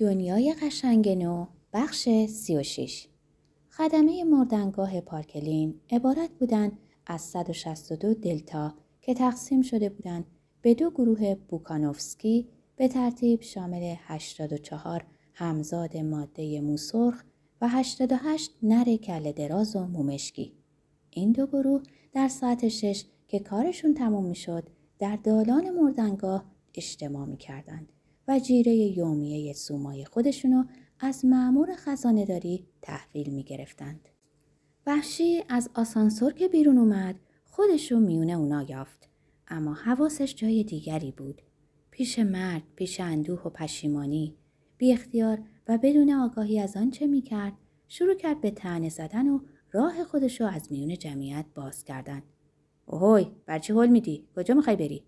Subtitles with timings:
[0.00, 3.08] دنیای قشنگ نو بخش 36
[3.70, 10.24] خدمه مردنگاه پارکلین عبارت بودند از 162 دلتا که تقسیم شده بودند
[10.62, 17.22] به دو گروه بوکانوفسکی به ترتیب شامل 84 همزاد ماده موسرخ
[17.60, 20.52] و 88 نر کل دراز و مومشکی.
[21.10, 21.82] این دو گروه
[22.12, 26.44] در ساعت شش که کارشون تموم می شد در دالان مردنگاه
[26.74, 27.92] اجتماع می کردند
[28.30, 30.64] و جیره یومیه سومای خودشونو
[31.00, 34.08] از معمور خزانه داری تحویل می گرفتند.
[34.86, 37.14] وحشی از آسانسور که بیرون اومد
[37.44, 39.08] خودش رو میونه اونا یافت
[39.48, 41.42] اما حواسش جای دیگری بود.
[41.90, 44.34] پیش مرد، پیش اندوه و پشیمانی،
[44.78, 47.52] بی اختیار و بدون آگاهی از آنچه می کرد
[47.88, 49.40] شروع کرد به تنه زدن و
[49.72, 52.22] راه خودش رو از میون جمعیت باز کردن.
[52.86, 55.04] اوهوی برچی هل میدی؟ کجا می‌خوای بری؟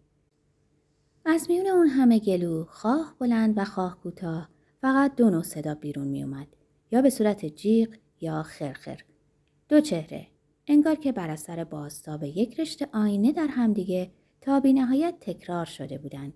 [1.24, 4.48] از میون اون همه گلو خواه بلند و خواه کوتاه
[4.80, 6.46] فقط دو نوع صدا بیرون می اومد.
[6.92, 7.88] یا به صورت جیغ
[8.20, 9.00] یا خرخر.
[9.68, 10.26] دو چهره.
[10.66, 15.98] انگار که بر اثر بازتاب یک رشته آینه در همدیگه تا بی نهایت تکرار شده
[15.98, 16.32] بودند.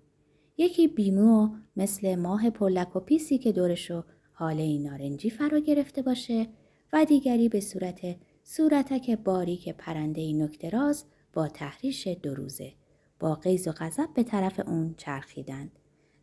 [0.57, 6.47] یکی بیمو مثل ماه پرلک و پیسی که دورشو حاله نارنجی فرا گرفته باشه
[6.93, 12.73] و دیگری به صورت صورتک باریک پرنده نکتراز با تحریش دو روزه.
[13.19, 15.71] با قیز و غضب به طرف اون چرخیدند.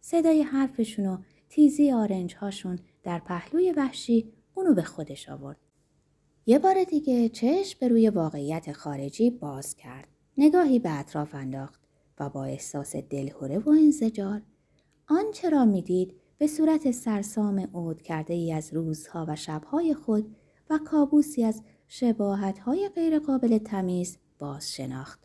[0.01, 5.59] صدای حرفشون و تیزی آرنج هاشون در پهلوی وحشی اونو به خودش آورد.
[6.47, 10.09] یه بار دیگه چشم به روی واقعیت خارجی باز کرد.
[10.39, 11.81] نگاهی به اطراف انداخت
[12.21, 14.43] و با احساس دلهوره و انزجار
[15.09, 20.37] آنچه را می‌دید به صورت سرسام عود کرده ای از روزها و شبهای خود
[20.71, 25.24] و کابوسی از شباهتهای غیرقابل تمیز باز شناخت.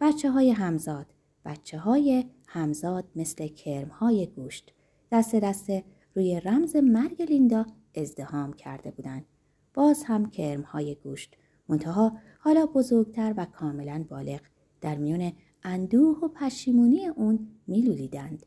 [0.00, 1.06] بچه های همزاد
[1.44, 4.72] بچه های همزاد مثل کرم های گوشت
[5.12, 9.26] دست دسته روی رمز مرگ لیندا ازدهام کرده بودند.
[9.74, 11.36] باز هم کرم های گوشت
[11.68, 14.40] منتها حالا بزرگتر و کاملا بالغ
[14.80, 18.46] در میون اندوه و پشیمونی اون میلولیدند.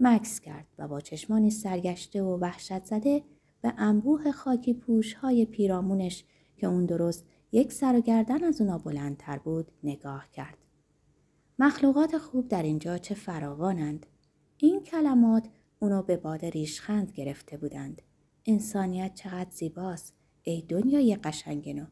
[0.00, 3.22] مکس کرد و با چشمانی سرگشته و وحشت زده
[3.62, 6.24] به انبوه خاکی پوش های پیرامونش
[6.56, 10.61] که اون درست یک سر و گردن از اونا بلندتر بود نگاه کرد.
[11.58, 14.06] مخلوقات خوب در اینجا چه فراوانند.
[14.58, 15.48] این کلمات
[15.78, 18.02] اونو به باد ریشخند گرفته بودند.
[18.46, 20.14] انسانیت چقدر زیباست.
[20.42, 21.86] ای دنیای قشنگنو.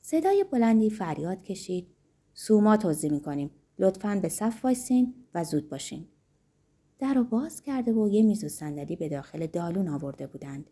[0.00, 1.86] صدای بلندی فریاد کشید.
[2.34, 3.50] سوما توضیح می‌کنیم.
[3.78, 6.08] لطفا به صف وایسین و زود باشین.
[6.98, 10.70] در رو باز کرده و یه میز و صندلی به داخل دالون آورده بودند.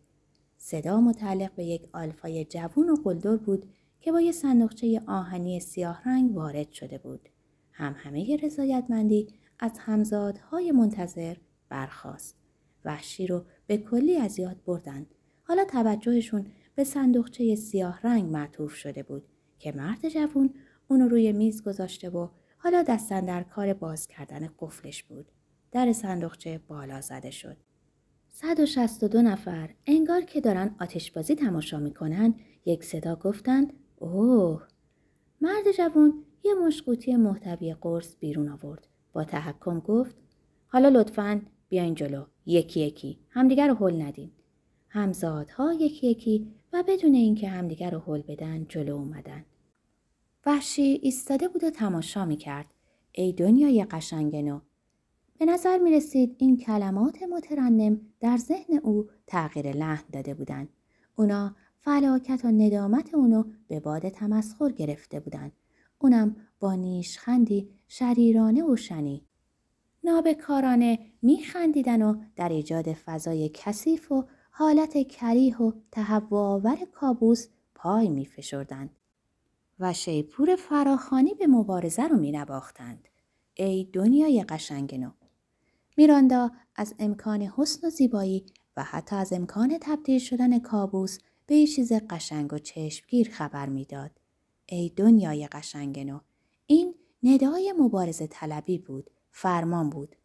[0.56, 3.66] صدا متعلق به یک آلفای جوون و قلدر بود
[4.00, 7.28] که با یه صندوقچه آهنی سیاه رنگ وارد شده بود.
[7.72, 9.28] هم همه رضایتمندی
[9.58, 11.36] از همزادهای منتظر
[11.68, 12.36] برخاست.
[12.84, 15.14] وحشی رو به کلی از یاد بردند.
[15.42, 19.24] حالا توجهشون به صندوقچه سیاه رنگ معطوف شده بود
[19.58, 20.54] که مرد جوون
[20.88, 22.28] اونو روی میز گذاشته و
[22.58, 25.26] حالا دستن در کار باز کردن قفلش بود.
[25.72, 27.56] در صندوقچه بالا زده شد.
[28.28, 32.34] 162 نفر انگار که دارن آتشبازی تماشا می‌کنن
[32.64, 34.62] یک صدا گفتند اوه
[35.40, 38.88] مرد جوان یه مشقوطی محتوی قرص بیرون آورد.
[39.12, 40.16] با تحکم گفت
[40.66, 42.24] حالا لطفا بیاین جلو.
[42.46, 43.18] یکی یکی.
[43.30, 44.30] همدیگر رو حل ندین.
[44.88, 49.44] همزادها یکی یکی و بدون اینکه همدیگر رو حل بدن جلو اومدن.
[50.46, 52.74] وحشی ایستاده بود و تماشا می کرد.
[53.12, 54.60] ای دنیای قشنگنو.
[55.38, 60.68] به نظر می رسید این کلمات مترنم در ذهن او تغییر لحن داده بودند.
[61.16, 65.52] اونا فلاکت و ندامت اونو به باد تمسخر گرفته بودند.
[66.02, 69.26] اونم با نیشخندی شریرانه و شنی.
[70.04, 78.90] نابکارانه میخندیدن و در ایجاد فضای کثیف و حالت کریه و تهوآور کابوس پای میفشردند
[79.78, 83.08] و شیپور فراخانی به مبارزه رو مینواختند.
[83.54, 85.10] ای دنیای قشنگ نو!
[85.96, 88.46] میراندا از امکان حسن و زیبایی
[88.76, 94.21] و حتی از امکان تبدیل شدن کابوس به چیز قشنگ و چشمگیر خبر می‌داد.
[94.74, 96.20] ای دنیای قشنگ نو.
[96.66, 100.16] این ندای مبارزه طلبی بود فرمان بود.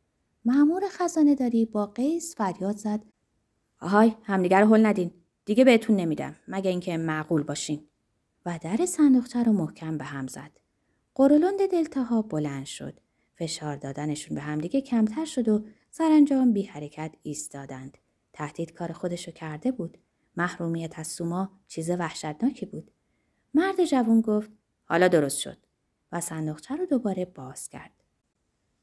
[0.45, 3.03] معمور خزانه داری با قیس فریاد زد.
[3.81, 5.11] آهای همدیگر حل ندین.
[5.45, 7.87] دیگه بهتون نمیدم مگه اینکه معقول باشین.
[8.45, 10.51] و در صندوقچه رو محکم به هم زد.
[11.15, 12.99] قرولند دلتاها بلند شد.
[13.35, 17.97] فشار دادنشون به همدیگه کمتر شد و سرانجام بی حرکت ایستادند.
[18.33, 19.97] تهدید کار خودشو کرده بود.
[20.37, 22.91] محرومیت از سوما چیز وحشتناکی بود.
[23.53, 24.51] مرد جوان گفت
[24.83, 25.57] حالا درست شد
[26.11, 27.91] و صندوقچه رو دوباره باز کرد.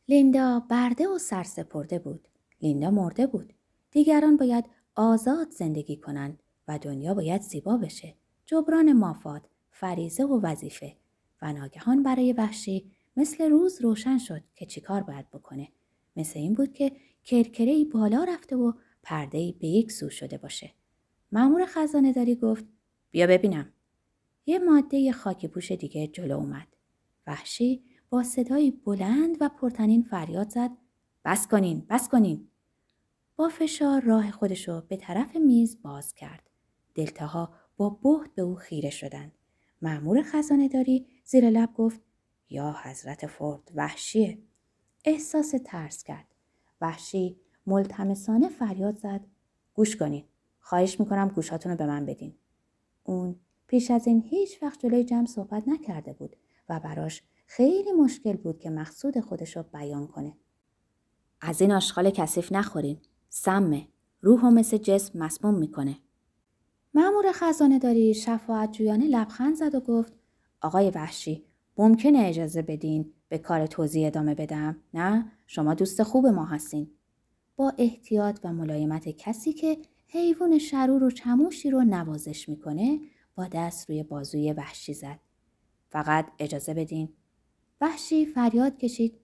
[0.09, 2.29] لیندا برده و سرسپرده بود.
[2.63, 3.53] لیندا مرده بود.
[3.91, 4.65] دیگران باید
[4.95, 8.15] آزاد زندگی کنند و دنیا باید زیبا بشه.
[8.47, 10.97] جبران مافات، فریزه و وظیفه
[11.43, 15.69] و ناگهان برای وحشی مثل روز روشن شد که چیکار باید بکنه.
[16.17, 16.93] مثل این بود که
[17.25, 18.73] کرکره بالا رفته و
[19.03, 20.71] پرده به یک سو شده باشه.
[21.33, 22.65] مأمور خزانه داری گفت
[23.11, 23.73] بیا ببینم.
[24.47, 26.69] یه ماده خاکی پوش دیگه جلو اومد.
[27.27, 30.71] وحشی با صدایی بلند و پرتنین فریاد زد.
[31.25, 32.49] بس کنین بس کنین.
[33.37, 36.51] با فشار راه خودشو به طرف میز باز کرد.
[36.95, 39.33] دلتاها با بهت به او خیره شدند
[39.83, 42.01] مأمور خزانه داری زیر لب گفت
[42.51, 44.39] یا حضرت فورد وحشیه.
[45.05, 46.35] احساس ترس کرد.
[46.81, 47.37] وحشی
[47.67, 49.27] ملتمسانه فریاد زد
[49.75, 50.25] گوش کنین
[50.61, 52.35] خواهش می‌کنم گوشاتون رو به من بدین.
[53.05, 56.37] اون پیش از این هیچ وقت جلوی جمع صحبت نکرده بود
[56.69, 60.37] و براش خیلی مشکل بود که مقصود خودش رو بیان کنه.
[61.41, 62.99] از این آشغال کثیف نخورین.
[63.29, 63.89] سمه.
[64.21, 65.97] روح و مثل جسم مسموم می‌کنه.
[66.95, 70.13] مأمور خزانه داری شفاعت جویانه لبخند زد و گفت
[70.61, 71.45] آقای وحشی
[71.79, 76.91] ممکنه اجازه بدین به کار توضیح ادامه بدم؟ نه؟ شما دوست خوب ما هستین.
[77.57, 83.01] با احتیاط و ملایمت کسی که حیوان شرور و چموشی رو نوازش می‌کنه
[83.35, 85.21] با دست روی بازوی وحشی زد.
[85.89, 87.09] فقط اجازه بدین
[87.81, 89.21] وحشی فریاد کشید.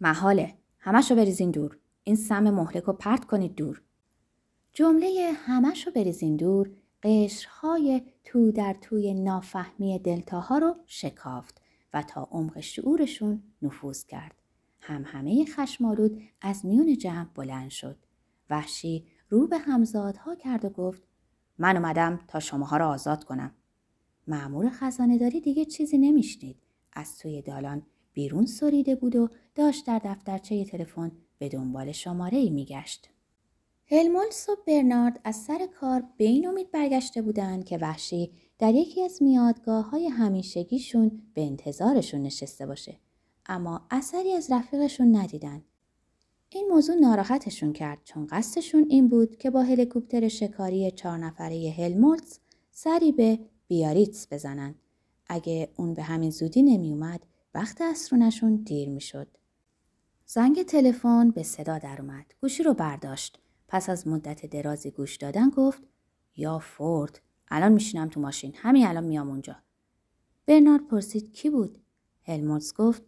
[0.00, 0.54] محاله.
[0.78, 1.78] همشو بریزین دور.
[2.04, 3.82] این سم مهلک رو پرت کنید دور.
[4.72, 6.70] جمله همشو بریزین دور
[7.02, 11.60] قشرهای تو در توی نافهمی دلتاها رو شکافت
[11.94, 14.34] و تا عمق شعورشون نفوذ کرد.
[14.80, 17.96] هم همه خشمالود از میون جمع بلند شد.
[18.50, 21.02] وحشی رو به همزادها کرد و گفت
[21.58, 23.54] من اومدم تا شماها را آزاد کنم.
[24.26, 26.56] معمور خزانه داری دیگه چیزی نمیشنید.
[26.92, 32.50] از توی دالان بیرون سریده بود و داشت در دفترچه تلفن به دنبال شماره ای
[32.50, 33.10] میگشت.
[33.86, 39.02] هلمولس و برنارد از سر کار به این امید برگشته بودند که وحشی در یکی
[39.02, 42.96] از میادگاه های همیشگیشون به انتظارشون نشسته باشه.
[43.46, 45.62] اما اثری از رفیقشون ندیدن.
[46.54, 52.38] این موضوع ناراحتشون کرد چون قصدشون این بود که با هلیکوپتر شکاری چهار نفره هلمولتس
[52.70, 54.74] سری به بیاریتس بزنن.
[55.26, 59.28] اگه اون به همین زودی نمی اومد وقت اسرونشون دیر می شد.
[60.26, 62.34] زنگ تلفن به صدا در اومد.
[62.40, 63.38] گوشی رو برداشت.
[63.68, 65.82] پس از مدت درازی گوش دادن گفت
[66.36, 69.56] یا فورد الان میشینم تو ماشین همین الان میام اونجا.
[70.46, 71.78] برنارد پرسید کی بود؟
[72.22, 73.02] هلموتز گفت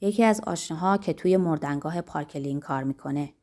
[0.00, 3.34] یکی از آشناها که توی مردنگاه پارکلین کار می‌کنه.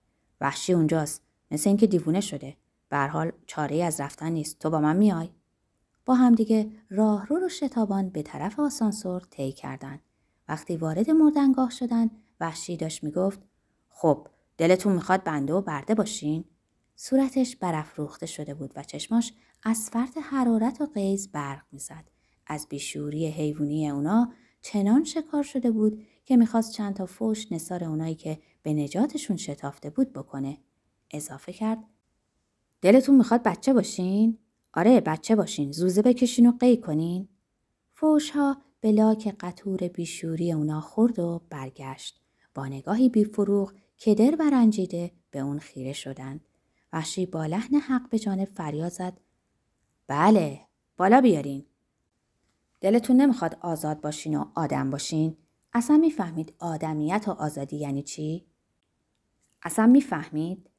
[0.42, 1.21] وحشی اونجاست.
[1.51, 2.57] مثل اینکه دیوونه شده.
[2.89, 4.59] به حال چاره از رفتن نیست.
[4.59, 5.30] تو با من میای؟
[6.06, 10.00] با همدیگه راهرو رو شتابان به طرف آسانسور طی کردند.
[10.48, 12.09] وقتی وارد مردنگاه شدن
[12.39, 13.39] وحشی داشت می‌گفت
[13.89, 14.27] خب
[14.57, 16.45] دلتون می‌خواد بنده و برده باشین؟
[16.95, 19.33] صورتش برافروخته شده بود و چشماش
[19.63, 22.10] از فرط حرارت و قیز برق می‌زد.
[22.48, 28.15] از بیشوری حیوانی اونا چنان شکار شده بود که می‌خواست چند تا فوش نصار اونایی
[28.15, 30.57] که به نجاتشون شتافته بود بکنه.
[31.12, 31.83] اضافه کرد.
[32.81, 34.38] دلتون می‌خواد بچه باشین؟
[34.74, 35.71] آره بچه باشین.
[35.71, 37.27] زوزه بکشین و قی کنین.
[37.94, 42.21] فوش ها به لاک قطور بیشوری اونا خورد و برگشت.
[42.56, 43.74] با نگاهی بیفروغ
[44.06, 46.45] کدر و رنجیده به اون خیره شدند
[46.94, 49.17] وحشی با لحن حق به جانب فریاد زد.
[50.08, 50.62] بله
[50.98, 51.65] بالا بیارین.
[52.81, 55.38] دلتون نمی‌خواد آزاد باشین و آدم باشین؟
[55.74, 58.46] اصلا می‌فهمید آدمیت و آزادی یعنی چی؟
[59.63, 60.69] اصلا می‌فهمید؟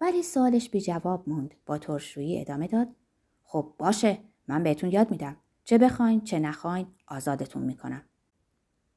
[0.00, 1.54] ولی سالش بی جواب موند.
[1.66, 2.88] با ترشویی ادامه داد.
[3.42, 4.18] خب باشه
[4.48, 5.36] من بهتون یاد میدم.
[5.64, 8.02] چه بخواین چه نخواین آزادتون می‌کنم.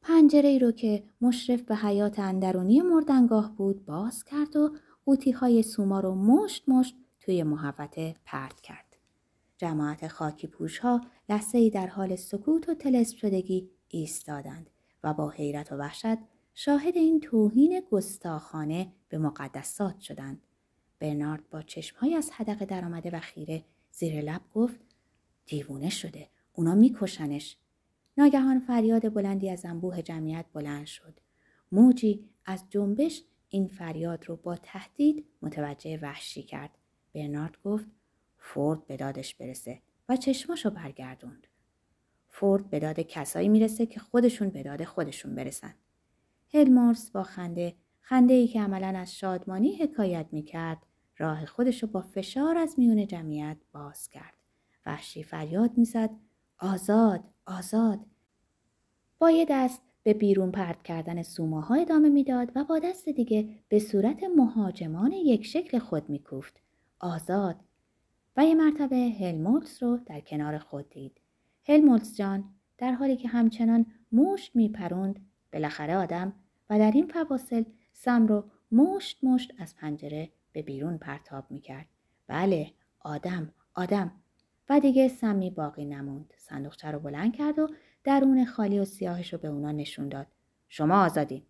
[0.02, 4.72] پنجره ای رو که مشرف به حیات اندرونی مردنگاه بود باز کرد و
[5.06, 8.87] قوطی های سوما رو مشت مشت توی محوطه پرت کرد.
[9.58, 11.02] جماعت خاکی پوش ها
[11.54, 14.70] ای در حال سکوت و تلسم شدگی ایستادند
[15.04, 16.18] و با حیرت و وحشت
[16.54, 20.42] شاهد این توهین گستاخانه به مقدسات شدند.
[21.00, 24.80] برنارد با چشمهای از حدقه درآمده و خیره زیر لب گفت
[25.46, 27.58] دیوونه شده اونا میکشنش.
[28.18, 31.20] ناگهان فریاد بلندی از انبوه جمعیت بلند شد.
[31.72, 36.78] موجی از جنبش این فریاد رو با تهدید متوجه وحشی کرد.
[37.16, 37.88] برنارد گفت
[38.38, 41.48] فورد به دادش برسه و چشماشو برگردوند
[42.30, 45.74] فورد به داد کسایی می‌رسه که خودشون به داد خودشون برسن
[46.54, 50.78] هلمارس با خنده خنده ای که عملا از شادمانی حکایت می‌کرد
[51.18, 54.34] راه خودش رو با فشار از میون جمعیت باز کرد.
[54.86, 56.10] وحشی فریاد می‌زد
[56.60, 58.00] آزاد آزاد
[59.20, 63.80] با یه دست به بیرون پرت کردن سوماها ادامه می‌داد و با دست دیگه به
[63.80, 66.62] صورت مهاجمان یک شکل خود میکوفت.
[67.00, 67.56] آزاد
[68.38, 71.22] و یه مرتبه هلمولتس رو در کنار خود دید.
[71.68, 72.44] هلمولتس جان
[72.78, 76.34] در حالی که همچنان مشت میپروند بالاخره آدم
[76.70, 77.64] و در این فواصل
[77.94, 81.86] سم رو مشت مشت از پنجره به بیرون پرتاب می‌کرد.
[82.28, 84.12] بله آدم آدم
[84.70, 86.34] و دیگه سمی باقی نموند.
[86.38, 87.70] صندوقچه رو بلند کرد و
[88.04, 90.28] درون خالی و سیاهش رو به اونا نشون داد.
[90.70, 91.44] شما آزادین.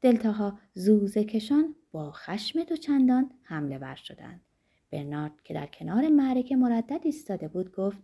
[0.00, 4.40] دلتاها زوزه کشان با خشم دو چندان حمله ور شدند.
[4.90, 7.98] برنارد که در کنار معرکه مردد ایستاده بود گفت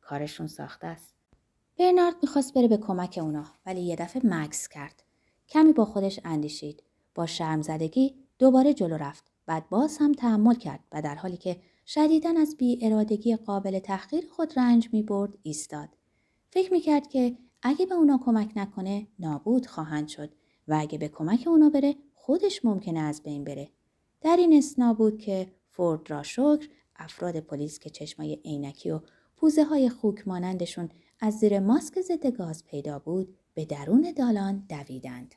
[0.00, 1.14] کارشون ساخته است.
[1.78, 5.02] برنارد می‌خواست بره به کمک اونا ولی یه دفعه مکس کرد.
[5.48, 6.82] کمی با خودش اندیشید.
[7.14, 9.24] با شرم زدگی دوباره جلو رفت.
[9.46, 14.26] بعد باز هم تحمل کرد و در حالی که شدیدن از بی ارادگی قابل تحقیر
[14.30, 15.88] خود رنج می برد ایستاد.
[16.50, 20.30] فکر می کرد که اگه به اونا کمک نکنه نابود خواهند شد
[20.68, 23.70] و اگه به کمک اونا بره خودش ممکنه از بین بره.
[24.20, 29.00] در این اسنا بود که فورد را شکر افراد پلیس که چشمای عینکی و
[29.36, 30.88] پوزه های خوک مانندشون
[31.20, 35.34] از زیر ماسک ضد گاز پیدا بود به درون دالان دویدند.